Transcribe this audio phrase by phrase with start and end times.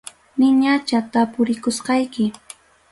[0.37, 2.23] Niñacha tapurikusqayki.